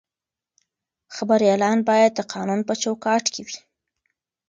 خبریالان 1.15 1.77
باید 1.89 2.11
د 2.15 2.19
قانون 2.33 2.59
په 2.67 2.73
چوکاټ 2.83 3.23
کې 3.33 3.41
وي. 3.47 3.57